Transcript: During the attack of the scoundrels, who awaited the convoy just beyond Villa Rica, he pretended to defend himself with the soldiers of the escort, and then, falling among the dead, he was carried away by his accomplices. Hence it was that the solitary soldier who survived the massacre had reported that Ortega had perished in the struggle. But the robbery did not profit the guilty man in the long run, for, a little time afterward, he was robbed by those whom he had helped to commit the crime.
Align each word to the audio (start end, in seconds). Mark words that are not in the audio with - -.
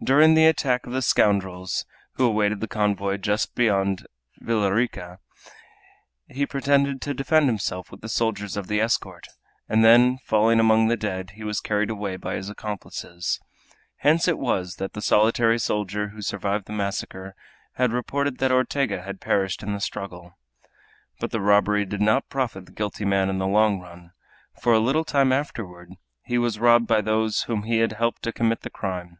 During 0.00 0.34
the 0.34 0.46
attack 0.46 0.86
of 0.86 0.92
the 0.92 1.02
scoundrels, 1.02 1.84
who 2.12 2.24
awaited 2.26 2.60
the 2.60 2.68
convoy 2.68 3.16
just 3.16 3.56
beyond 3.56 4.06
Villa 4.38 4.72
Rica, 4.72 5.18
he 6.28 6.46
pretended 6.46 7.00
to 7.02 7.12
defend 7.14 7.48
himself 7.48 7.90
with 7.90 8.00
the 8.00 8.08
soldiers 8.08 8.56
of 8.56 8.68
the 8.68 8.80
escort, 8.80 9.26
and 9.68 9.84
then, 9.84 10.18
falling 10.22 10.60
among 10.60 10.86
the 10.86 10.96
dead, 10.96 11.30
he 11.30 11.42
was 11.42 11.60
carried 11.60 11.90
away 11.90 12.16
by 12.16 12.36
his 12.36 12.48
accomplices. 12.48 13.40
Hence 13.96 14.28
it 14.28 14.38
was 14.38 14.76
that 14.76 14.92
the 14.92 15.02
solitary 15.02 15.58
soldier 15.58 16.10
who 16.10 16.22
survived 16.22 16.66
the 16.66 16.72
massacre 16.72 17.34
had 17.72 17.90
reported 17.92 18.38
that 18.38 18.52
Ortega 18.52 19.02
had 19.02 19.20
perished 19.20 19.64
in 19.64 19.72
the 19.72 19.80
struggle. 19.80 20.38
But 21.18 21.32
the 21.32 21.40
robbery 21.40 21.84
did 21.84 22.00
not 22.00 22.28
profit 22.28 22.66
the 22.66 22.72
guilty 22.72 23.04
man 23.04 23.28
in 23.28 23.38
the 23.38 23.48
long 23.48 23.80
run, 23.80 24.12
for, 24.62 24.72
a 24.72 24.78
little 24.78 25.04
time 25.04 25.32
afterward, 25.32 25.90
he 26.22 26.38
was 26.38 26.60
robbed 26.60 26.86
by 26.86 27.00
those 27.00 27.42
whom 27.42 27.64
he 27.64 27.78
had 27.78 27.94
helped 27.94 28.22
to 28.22 28.32
commit 28.32 28.60
the 28.60 28.70
crime. 28.70 29.18